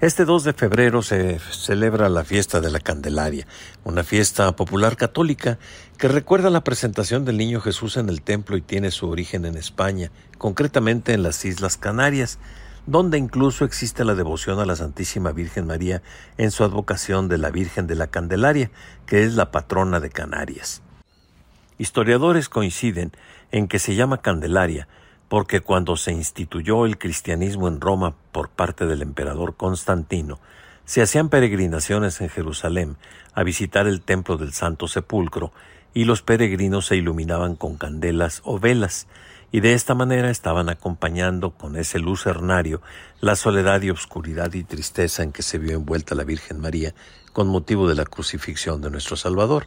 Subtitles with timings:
[0.00, 3.48] Este 2 de febrero se celebra la fiesta de la Candelaria,
[3.82, 5.58] una fiesta popular católica
[5.96, 9.56] que recuerda la presentación del Niño Jesús en el templo y tiene su origen en
[9.56, 12.38] España, concretamente en las Islas Canarias,
[12.86, 16.00] donde incluso existe la devoción a la Santísima Virgen María
[16.36, 18.70] en su advocación de la Virgen de la Candelaria,
[19.04, 20.80] que es la patrona de Canarias.
[21.76, 23.10] Historiadores coinciden
[23.50, 24.86] en que se llama Candelaria
[25.28, 30.38] porque cuando se instituyó el cristianismo en Roma por parte del emperador Constantino,
[30.84, 32.96] se hacían peregrinaciones en Jerusalén
[33.34, 35.52] a visitar el templo del Santo Sepulcro
[35.92, 39.06] y los peregrinos se iluminaban con candelas o velas,
[39.50, 42.82] y de esta manera estaban acompañando con ese lucernario
[43.20, 46.94] la soledad y obscuridad y tristeza en que se vio envuelta la Virgen María
[47.32, 49.66] con motivo de la crucifixión de nuestro Salvador.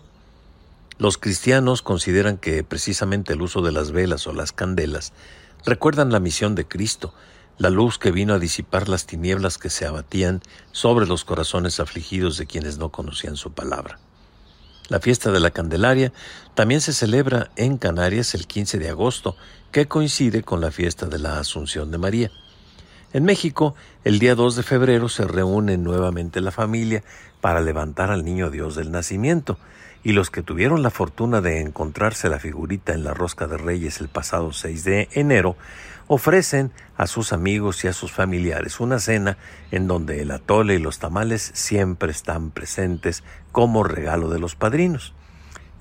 [0.97, 5.13] Los cristianos consideran que precisamente el uso de las velas o las candelas
[5.65, 7.13] recuerdan la misión de Cristo,
[7.57, 12.37] la luz que vino a disipar las tinieblas que se abatían sobre los corazones afligidos
[12.37, 13.99] de quienes no conocían su palabra.
[14.89, 16.11] La fiesta de la Candelaria
[16.53, 19.37] también se celebra en Canarias el 15 de agosto,
[19.71, 22.31] que coincide con la fiesta de la Asunción de María.
[23.13, 27.03] En México, el día 2 de febrero se reúne nuevamente la familia
[27.41, 29.57] para levantar al niño Dios del nacimiento,
[30.01, 33.99] y los que tuvieron la fortuna de encontrarse la figurita en la rosca de Reyes
[33.99, 35.57] el pasado 6 de enero,
[36.07, 39.37] ofrecen a sus amigos y a sus familiares una cena
[39.71, 45.13] en donde el atole y los tamales siempre están presentes como regalo de los padrinos.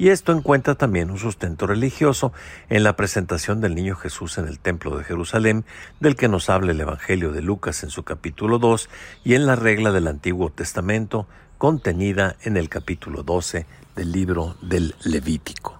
[0.01, 2.33] Y esto encuentra también un sustento religioso
[2.71, 5.67] en la presentación del niño Jesús en el Templo de Jerusalén,
[6.01, 8.89] del que nos habla el Evangelio de Lucas en su capítulo 2
[9.25, 11.27] y en la regla del Antiguo Testamento
[11.59, 15.80] contenida en el capítulo 12 del libro del Levítico.